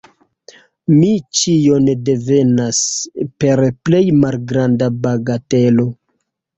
Mi 0.93 1.11
ĉion 1.39 1.91
divenas 2.09 2.81
per 3.45 3.65
plej 3.91 4.03
malgranda 4.27 4.93
bagatelo. 5.07 5.91